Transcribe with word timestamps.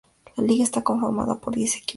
La 0.37 0.43
liga 0.43 0.63
está 0.63 0.83
conformada 0.83 1.39
por 1.39 1.53
diez 1.53 1.75
equipos. 1.75 1.87